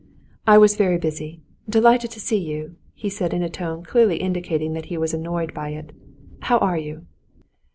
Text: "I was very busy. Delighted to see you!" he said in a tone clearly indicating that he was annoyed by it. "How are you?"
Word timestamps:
"I 0.47 0.57
was 0.57 0.77
very 0.77 0.97
busy. 0.97 1.41
Delighted 1.69 2.09
to 2.09 2.19
see 2.19 2.39
you!" 2.39 2.75
he 2.95 3.07
said 3.07 3.35
in 3.35 3.43
a 3.43 3.49
tone 3.51 3.83
clearly 3.83 4.17
indicating 4.17 4.73
that 4.73 4.85
he 4.85 4.97
was 4.97 5.13
annoyed 5.13 5.53
by 5.53 5.69
it. 5.73 5.91
"How 6.39 6.57
are 6.57 6.75
you?" 6.79 7.05